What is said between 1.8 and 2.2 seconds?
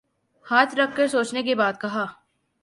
کہا۔